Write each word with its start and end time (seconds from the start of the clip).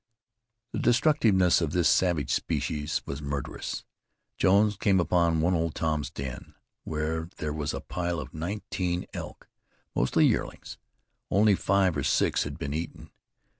The 0.71 0.79
destructiveness 0.79 1.61
of 1.61 1.73
this 1.73 1.87
savage 1.87 2.33
species 2.33 3.03
was 3.05 3.21
murderous. 3.21 3.85
Jones 4.35 4.75
came 4.75 4.99
upon 4.99 5.41
one 5.41 5.53
old 5.53 5.75
Tom's 5.75 6.09
den, 6.09 6.55
where 6.83 7.29
there 7.37 7.53
was 7.53 7.71
a 7.71 7.81
pile 7.81 8.19
of 8.19 8.33
nineteen 8.33 9.05
elk, 9.13 9.47
mostly 9.95 10.25
yearlings. 10.25 10.79
Only 11.29 11.53
five 11.53 11.95
or 11.95 12.03
six 12.03 12.45
had 12.45 12.57
been 12.57 12.73
eaten. 12.73 13.11